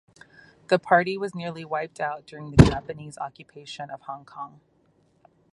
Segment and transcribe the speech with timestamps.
[0.69, 4.59] The party was nearly wiped out during the Japanese occupation of Hong Kong.